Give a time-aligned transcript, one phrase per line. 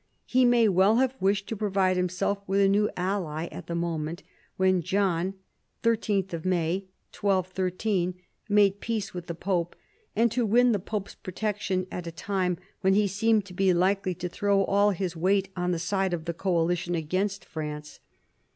[0.25, 4.23] He may well have wished to provide himself with a new ally at the moment
[4.57, 5.35] when John
[5.83, 8.15] (13th May 1213)
[8.49, 9.75] made peace with the pope,
[10.15, 14.15] and to win the pope's protection at a time when he seemed to be likely
[14.15, 17.99] to throw all his weight on to the side of the coalition against France.